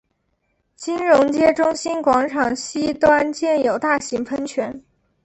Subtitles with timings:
[0.75, 4.81] 金融街中心广场西端建有大型喷泉。